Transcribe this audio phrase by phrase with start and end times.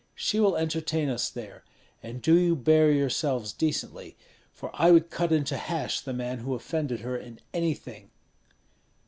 [0.15, 1.63] She will entertain us there,
[2.01, 4.17] and do you bear yourselves decently;
[4.51, 8.09] for I would cut into hash the man who offended her in anything."